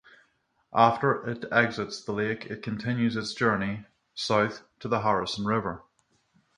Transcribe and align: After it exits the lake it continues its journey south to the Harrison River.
After 0.73 1.29
it 1.29 1.45
exits 1.51 2.03
the 2.03 2.11
lake 2.11 2.47
it 2.47 2.63
continues 2.63 3.15
its 3.15 3.35
journey 3.35 3.85
south 4.15 4.63
to 4.79 4.87
the 4.87 5.01
Harrison 5.01 5.45
River. 5.45 5.83